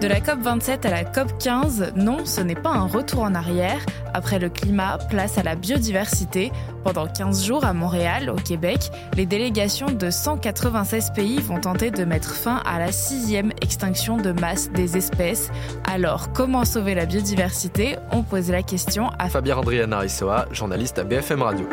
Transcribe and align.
De 0.00 0.06
la 0.06 0.20
COP27 0.20 0.86
à 0.86 0.90
la 0.90 1.02
COP15, 1.02 1.94
non, 1.96 2.24
ce 2.24 2.40
n'est 2.40 2.54
pas 2.54 2.70
un 2.70 2.86
retour 2.86 3.22
en 3.22 3.34
arrière. 3.34 3.84
Après 4.14 4.38
le 4.38 4.48
climat, 4.48 4.96
place 5.10 5.38
à 5.38 5.42
la 5.42 5.56
biodiversité. 5.56 6.52
Pendant 6.84 7.08
15 7.08 7.44
jours 7.44 7.64
à 7.64 7.72
Montréal, 7.72 8.30
au 8.30 8.36
Québec, 8.36 8.78
les 9.16 9.26
délégations 9.26 9.90
de 9.90 10.10
196 10.10 11.10
pays 11.16 11.40
vont 11.40 11.58
tenter 11.58 11.90
de 11.90 12.04
mettre 12.04 12.30
fin 12.30 12.62
à 12.64 12.78
la 12.78 12.92
sixième 12.92 13.50
extinction 13.60 14.16
de 14.18 14.30
masse 14.30 14.70
des 14.70 14.96
espèces. 14.96 15.50
Alors, 15.90 16.32
comment 16.32 16.64
sauver 16.64 16.94
la 16.94 17.04
biodiversité? 17.04 17.96
On 18.12 18.22
pose 18.22 18.52
la 18.52 18.62
question 18.62 19.10
à 19.18 19.28
Fabien 19.28 19.56
Andriana 19.56 19.98
Rissoa, 19.98 20.46
journaliste 20.52 21.00
à 21.00 21.04
BFM 21.04 21.42
Radio. 21.42 21.68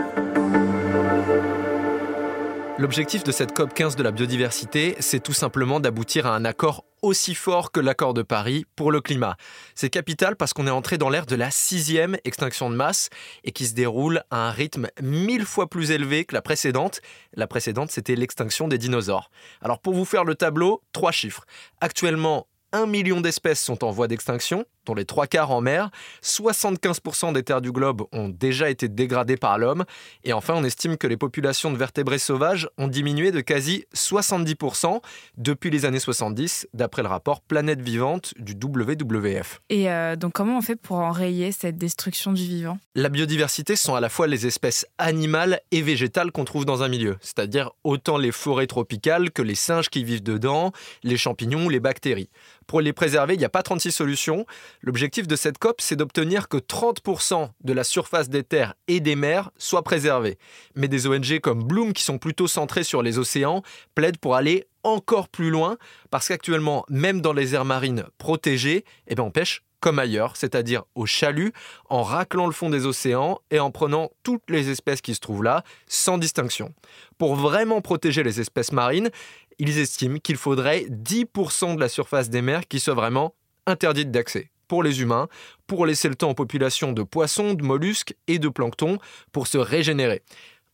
L'objectif 2.77 3.23
de 3.23 3.31
cette 3.31 3.53
COP 3.53 3.73
15 3.73 3.95
de 3.95 4.03
la 4.03 4.11
biodiversité, 4.11 4.95
c'est 4.99 5.21
tout 5.21 5.31
simplement 5.31 5.79
d'aboutir 5.79 6.25
à 6.25 6.35
un 6.35 6.43
accord 6.43 6.83
aussi 7.05 7.35
fort 7.35 7.71
que 7.71 7.79
l'accord 7.79 8.13
de 8.13 8.23
Paris 8.23 8.65
pour 8.75 8.91
le 8.91 8.99
climat. 8.99 9.37
C'est 9.75 9.89
capital 9.89 10.35
parce 10.35 10.53
qu'on 10.53 10.67
est 10.67 10.71
entré 10.71 10.97
dans 10.97 11.09
l'ère 11.09 11.25
de 11.25 11.35
la 11.35 11.51
sixième 11.51 12.17
extinction 12.23 12.69
de 12.69 12.75
masse 12.75 13.09
et 13.43 13.51
qui 13.51 13.67
se 13.67 13.75
déroule 13.75 14.23
à 14.31 14.47
un 14.47 14.51
rythme 14.51 14.87
mille 15.01 15.45
fois 15.45 15.69
plus 15.69 15.91
élevé 15.91 16.25
que 16.25 16.33
la 16.33 16.41
précédente. 16.41 17.01
La 17.33 17.47
précédente, 17.47 17.91
c'était 17.91 18.15
l'extinction 18.15 18.67
des 18.67 18.77
dinosaures. 18.77 19.29
Alors 19.61 19.79
pour 19.79 19.93
vous 19.93 20.05
faire 20.05 20.23
le 20.23 20.35
tableau, 20.35 20.81
trois 20.93 21.11
chiffres. 21.11 21.45
Actuellement, 21.79 22.47
un 22.75 22.85
million 22.85 23.21
d'espèces 23.21 23.61
sont 23.61 23.83
en 23.83 23.91
voie 23.91 24.07
d'extinction, 24.07 24.65
dont 24.85 24.93
les 24.93 25.05
trois 25.05 25.27
quarts 25.27 25.51
en 25.51 25.61
mer. 25.61 25.89
75% 26.23 27.33
des 27.33 27.43
terres 27.43 27.61
du 27.61 27.71
globe 27.71 28.03
ont 28.11 28.29
déjà 28.29 28.69
été 28.69 28.87
dégradées 28.87 29.37
par 29.37 29.57
l'homme. 29.57 29.85
Et 30.23 30.33
enfin, 30.33 30.53
on 30.55 30.63
estime 30.63 30.97
que 30.97 31.07
les 31.07 31.17
populations 31.17 31.71
de 31.71 31.77
vertébrés 31.77 32.19
sauvages 32.19 32.69
ont 32.77 32.87
diminué 32.87 33.31
de 33.31 33.41
quasi 33.41 33.85
70% 33.95 34.99
depuis 35.37 35.69
les 35.69 35.85
années 35.85 35.99
70, 35.99 36.67
d'après 36.73 37.01
le 37.01 37.07
rapport 37.07 37.41
Planète 37.41 37.81
Vivante 37.81 38.33
du 38.37 38.53
WWF. 38.53 39.61
Et 39.69 39.89
euh, 39.89 40.15
donc, 40.15 40.33
comment 40.33 40.57
on 40.57 40.61
fait 40.61 40.75
pour 40.75 40.97
enrayer 40.97 41.51
cette 41.51 41.77
destruction 41.77 42.33
du 42.33 42.43
vivant? 42.43 42.77
La 42.93 43.09
biodiversité 43.09 43.75
sont 43.75 43.95
à 43.95 44.01
la 44.01 44.09
fois 44.09 44.27
les 44.27 44.45
espèces 44.45 44.85
animales 44.97 45.61
et 45.71 45.81
végétales 45.81 46.31
qu'on 46.31 46.45
trouve 46.45 46.65
dans 46.65 46.83
un 46.83 46.89
milieu, 46.89 47.17
c'est-à-dire 47.21 47.71
autant 47.83 48.17
les 48.17 48.31
forêts 48.31 48.67
tropicales 48.67 49.31
que 49.31 49.41
les 49.41 49.55
singes 49.55 49.89
qui 49.89 50.03
vivent 50.03 50.23
dedans, 50.23 50.71
les 51.03 51.17
champignons 51.17 51.65
ou 51.65 51.69
les 51.69 51.79
bactéries. 51.79 52.29
Pour 52.67 52.81
les 52.81 52.93
préserver, 52.93 53.35
il 53.35 53.39
n'y 53.39 53.45
a 53.45 53.49
pas 53.49 53.63
36 53.63 53.91
solutions. 53.91 54.45
L'objectif 54.81 55.27
de 55.27 55.35
cette 55.35 55.57
COP, 55.57 55.81
c'est 55.81 55.95
d'obtenir 55.95 56.47
que 56.47 56.57
30% 56.57 57.49
de 57.63 57.73
la 57.73 57.83
surface 57.83 58.29
des 58.29 58.43
terres 58.43 58.73
et 58.87 58.99
des 58.99 59.15
mers 59.15 59.51
soient 59.57 59.83
préservées. 59.83 60.37
Mais 60.75 60.87
des 60.87 61.07
ONG 61.07 61.39
comme 61.39 61.63
Bloom, 61.63 61.93
qui 61.93 62.03
sont 62.03 62.17
plutôt 62.17 62.47
centrées 62.47 62.83
sur 62.83 63.01
les 63.01 63.19
océans, 63.19 63.61
plaident 63.93 64.17
pour 64.17 64.35
aller 64.35 64.65
encore 64.83 65.29
plus 65.29 65.49
loin, 65.49 65.77
parce 66.11 66.27
qu'actuellement, 66.27 66.85
même 66.89 67.21
dans 67.21 67.33
les 67.33 67.55
aires 67.55 67.65
marines 67.65 68.05
protégées, 68.17 68.85
eh 69.07 69.15
ben 69.15 69.23
on 69.23 69.31
pêche 69.31 69.63
comme 69.85 69.99
ailleurs, 69.99 70.35
c'est-à-dire 70.35 70.81
au 70.95 71.05
chalut, 71.05 71.53
en 71.89 72.01
raclant 72.01 72.47
le 72.47 72.51
fond 72.51 72.71
des 72.71 72.87
océans 72.87 73.39
et 73.51 73.59
en 73.59 73.69
prenant 73.69 74.09
toutes 74.23 74.49
les 74.49 74.71
espèces 74.71 74.99
qui 74.99 75.13
se 75.13 75.19
trouvent 75.19 75.43
là, 75.43 75.63
sans 75.85 76.17
distinction. 76.17 76.73
Pour 77.19 77.35
vraiment 77.35 77.81
protéger 77.81 78.23
les 78.23 78.39
espèces 78.39 78.71
marines, 78.71 79.11
ils 79.59 79.77
estiment 79.79 80.19
qu'il 80.19 80.37
faudrait 80.37 80.85
10% 80.89 81.75
de 81.75 81.79
la 81.79 81.89
surface 81.89 82.29
des 82.29 82.41
mers 82.41 82.67
qui 82.67 82.79
soit 82.79 82.93
vraiment 82.93 83.35
interdite 83.65 84.11
d'accès 84.11 84.51
pour 84.67 84.83
les 84.83 85.01
humains, 85.01 85.27
pour 85.67 85.85
laisser 85.85 86.09
le 86.09 86.15
temps 86.15 86.31
aux 86.31 86.35
populations 86.35 86.91
de 86.91 87.03
poissons, 87.03 87.53
de 87.53 87.63
mollusques 87.63 88.15
et 88.27 88.39
de 88.39 88.49
plancton 88.49 88.97
pour 89.31 89.47
se 89.47 89.57
régénérer. 89.57 90.23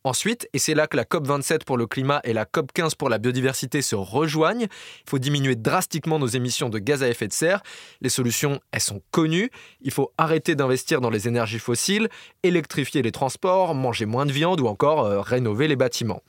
Ensuite, 0.03 0.49
et 0.53 0.57
c'est 0.57 0.73
là 0.73 0.87
que 0.87 0.97
la 0.97 1.03
COP27 1.03 1.63
pour 1.63 1.77
le 1.77 1.85
climat 1.85 2.21
et 2.23 2.33
la 2.33 2.45
COP15 2.45 2.95
pour 2.95 3.07
la 3.07 3.19
biodiversité 3.19 3.83
se 3.83 3.95
rejoignent, 3.95 4.63
il 4.65 5.09
faut 5.09 5.19
diminuer 5.19 5.55
drastiquement 5.55 6.17
nos 6.17 6.27
émissions 6.27 6.69
de 6.69 6.79
gaz 6.79 7.03
à 7.03 7.09
effet 7.09 7.27
de 7.27 7.33
serre. 7.33 7.61
Les 8.01 8.09
solutions, 8.09 8.59
elles 8.71 8.81
sont 8.81 9.03
connues. 9.11 9.51
Il 9.81 9.91
faut 9.91 10.11
arrêter 10.17 10.55
d'investir 10.55 11.01
dans 11.01 11.11
les 11.11 11.27
énergies 11.27 11.59
fossiles, 11.59 12.09
électrifier 12.41 13.03
les 13.03 13.11
transports, 13.11 13.75
manger 13.75 14.07
moins 14.07 14.25
de 14.25 14.31
viande 14.31 14.59
ou 14.59 14.65
encore 14.65 15.05
euh, 15.05 15.21
rénover 15.21 15.67
les 15.67 15.75
bâtiments. 15.75 16.23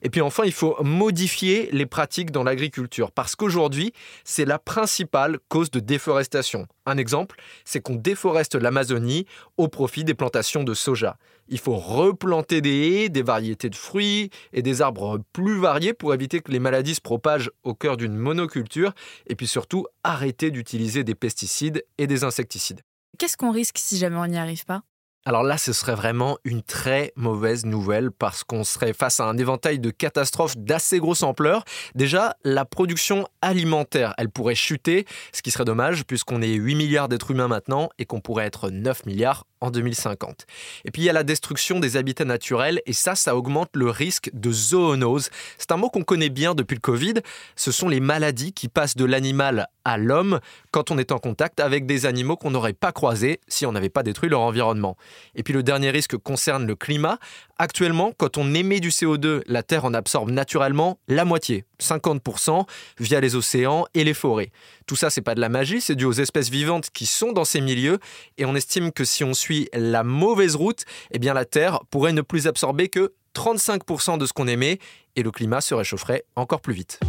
Et 0.00 0.08
puis 0.08 0.22
enfin, 0.22 0.44
il 0.46 0.52
faut 0.52 0.82
modifier 0.82 1.68
les 1.72 1.86
pratiques 1.86 2.30
dans 2.30 2.44
l'agriculture 2.44 3.12
parce 3.12 3.36
qu'aujourd'hui, 3.36 3.92
c'est 4.24 4.46
la 4.46 4.58
principale 4.58 5.38
cause 5.48 5.70
de 5.70 5.80
déforestation. 5.80 6.66
Un 6.88 6.96
exemple, 6.96 7.36
c'est 7.66 7.82
qu'on 7.82 7.96
déforeste 7.96 8.54
l'Amazonie 8.54 9.26
au 9.58 9.68
profit 9.68 10.04
des 10.04 10.14
plantations 10.14 10.64
de 10.64 10.72
soja. 10.72 11.18
Il 11.48 11.58
faut 11.58 11.76
replanter 11.76 12.62
des 12.62 12.70
haies, 12.70 13.08
des 13.10 13.22
variétés 13.22 13.68
de 13.68 13.74
fruits 13.74 14.30
et 14.54 14.62
des 14.62 14.80
arbres 14.80 15.20
plus 15.34 15.58
variés 15.58 15.92
pour 15.92 16.14
éviter 16.14 16.40
que 16.40 16.50
les 16.50 16.58
maladies 16.58 16.94
se 16.94 17.02
propagent 17.02 17.50
au 17.62 17.74
cœur 17.74 17.98
d'une 17.98 18.16
monoculture 18.16 18.94
et 19.26 19.34
puis 19.34 19.46
surtout 19.46 19.86
arrêter 20.02 20.50
d'utiliser 20.50 21.04
des 21.04 21.14
pesticides 21.14 21.84
et 21.98 22.06
des 22.06 22.24
insecticides. 22.24 22.80
Qu'est-ce 23.18 23.36
qu'on 23.36 23.52
risque 23.52 23.76
si 23.76 23.98
jamais 23.98 24.16
on 24.16 24.26
n'y 24.26 24.38
arrive 24.38 24.64
pas? 24.64 24.82
Alors 25.28 25.42
là, 25.42 25.58
ce 25.58 25.74
serait 25.74 25.94
vraiment 25.94 26.38
une 26.44 26.62
très 26.62 27.12
mauvaise 27.14 27.66
nouvelle 27.66 28.10
parce 28.10 28.44
qu'on 28.44 28.64
serait 28.64 28.94
face 28.94 29.20
à 29.20 29.24
un 29.24 29.36
éventail 29.36 29.78
de 29.78 29.90
catastrophes 29.90 30.56
d'assez 30.56 31.00
grosse 31.00 31.22
ampleur. 31.22 31.64
Déjà, 31.94 32.34
la 32.44 32.64
production 32.64 33.28
alimentaire, 33.42 34.14
elle 34.16 34.30
pourrait 34.30 34.54
chuter, 34.54 35.04
ce 35.32 35.42
qui 35.42 35.50
serait 35.50 35.66
dommage 35.66 36.06
puisqu'on 36.06 36.40
est 36.40 36.54
8 36.54 36.76
milliards 36.76 37.08
d'êtres 37.10 37.30
humains 37.30 37.46
maintenant 37.46 37.90
et 37.98 38.06
qu'on 38.06 38.22
pourrait 38.22 38.46
être 38.46 38.70
9 38.70 39.04
milliards 39.04 39.44
en 39.60 39.70
2050. 39.70 40.46
Et 40.84 40.90
puis 40.90 41.02
il 41.02 41.04
y 41.04 41.10
a 41.10 41.12
la 41.12 41.24
destruction 41.24 41.80
des 41.80 41.96
habitats 41.96 42.24
naturels 42.24 42.80
et 42.86 42.92
ça, 42.92 43.14
ça 43.14 43.36
augmente 43.36 43.70
le 43.74 43.90
risque 43.90 44.30
de 44.32 44.50
zoonose. 44.52 45.30
C'est 45.58 45.72
un 45.72 45.76
mot 45.76 45.90
qu'on 45.90 46.02
connaît 46.02 46.28
bien 46.28 46.54
depuis 46.54 46.74
le 46.74 46.80
Covid. 46.80 47.14
Ce 47.56 47.72
sont 47.72 47.88
les 47.88 48.00
maladies 48.00 48.52
qui 48.52 48.68
passent 48.68 48.96
de 48.96 49.04
l'animal 49.04 49.68
à 49.84 49.96
l'homme 49.96 50.40
quand 50.70 50.90
on 50.90 50.98
est 50.98 51.12
en 51.12 51.18
contact 51.18 51.60
avec 51.60 51.86
des 51.86 52.06
animaux 52.06 52.36
qu'on 52.36 52.50
n'aurait 52.50 52.74
pas 52.74 52.92
croisés 52.92 53.40
si 53.48 53.64
on 53.64 53.72
n'avait 53.72 53.88
pas 53.88 54.02
détruit 54.02 54.28
leur 54.28 54.40
environnement. 54.40 54.96
Et 55.34 55.42
puis 55.42 55.54
le 55.54 55.62
dernier 55.62 55.90
risque 55.90 56.16
concerne 56.16 56.66
le 56.66 56.74
climat. 56.74 57.18
Actuellement, 57.58 58.12
quand 58.16 58.36
on 58.36 58.54
émet 58.54 58.80
du 58.80 58.90
CO2, 58.90 59.42
la 59.46 59.62
Terre 59.62 59.84
en 59.84 59.94
absorbe 59.94 60.30
naturellement 60.30 61.00
la 61.08 61.24
moitié, 61.24 61.64
50%, 61.80 62.66
via 62.98 63.20
les 63.20 63.34
océans 63.34 63.86
et 63.94 64.04
les 64.04 64.14
forêts. 64.14 64.52
Tout 64.86 64.96
ça, 64.96 65.10
c'est 65.10 65.22
pas 65.22 65.34
de 65.34 65.40
la 65.40 65.48
magie, 65.48 65.80
c'est 65.80 65.96
dû 65.96 66.04
aux 66.04 66.12
espèces 66.12 66.50
vivantes 66.50 66.90
qui 66.92 67.06
sont 67.06 67.32
dans 67.32 67.44
ces 67.44 67.60
milieux. 67.60 67.98
Et 68.36 68.44
on 68.44 68.54
estime 68.54 68.92
que 68.92 69.04
si 69.04 69.24
on 69.24 69.34
la 69.72 70.02
mauvaise 70.04 70.56
route, 70.56 70.84
eh 71.10 71.18
bien 71.18 71.34
la 71.34 71.44
Terre 71.44 71.80
pourrait 71.90 72.12
ne 72.12 72.22
plus 72.22 72.46
absorber 72.46 72.88
que 72.88 73.12
35% 73.34 74.18
de 74.18 74.26
ce 74.26 74.32
qu'on 74.32 74.48
émet 74.48 74.78
et 75.16 75.22
le 75.22 75.30
climat 75.30 75.60
se 75.60 75.74
réchaufferait 75.74 76.24
encore 76.36 76.60
plus 76.60 76.74
vite. 76.74 77.00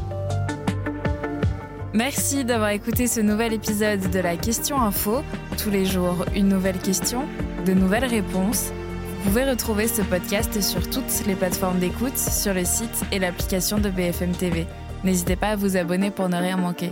Merci 1.93 2.45
d'avoir 2.45 2.69
écouté 2.69 3.07
ce 3.07 3.19
nouvel 3.19 3.51
épisode 3.51 4.11
de 4.11 4.19
la 4.19 4.37
Question 4.37 4.79
Info. 4.79 5.23
Tous 5.57 5.71
les 5.71 5.85
jours, 5.85 6.23
une 6.35 6.47
nouvelle 6.47 6.77
question, 6.77 7.25
de 7.65 7.73
nouvelles 7.73 8.05
réponses. 8.05 8.71
Vous 9.17 9.31
pouvez 9.31 9.49
retrouver 9.49 9.87
ce 9.87 10.03
podcast 10.03 10.61
sur 10.61 10.87
toutes 10.89 11.25
les 11.25 11.35
plateformes 11.35 11.79
d'écoute, 11.79 12.17
sur 12.17 12.53
le 12.53 12.63
site 12.63 13.03
et 13.11 13.19
l'application 13.19 13.79
de 13.79 13.89
BFM 13.89 14.33
TV. 14.33 14.67
N'hésitez 15.03 15.35
pas 15.35 15.49
à 15.49 15.55
vous 15.55 15.77
abonner 15.77 16.11
pour 16.11 16.29
ne 16.29 16.37
rien 16.37 16.57
manquer. 16.57 16.91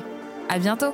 À 0.50 0.58
bientôt! 0.58 0.94